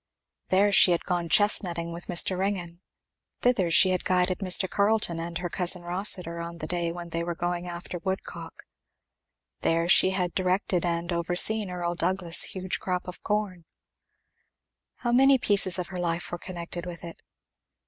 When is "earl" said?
11.69-11.93